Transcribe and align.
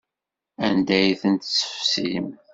Anda 0.67 0.95
ay 0.99 1.11
ten-tessefsim? 1.21 2.27